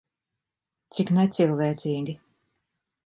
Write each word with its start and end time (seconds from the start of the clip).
Cik 0.97 1.13
necilvēcīgi. 1.19 2.19